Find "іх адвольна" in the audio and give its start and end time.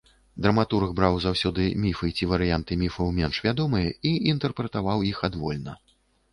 5.15-5.81